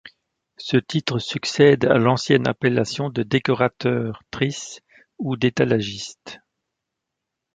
[0.57, 4.79] Ce titre succède à l'ancienne appellation de décorateur-trice
[5.19, 6.39] ou d'étalagiste.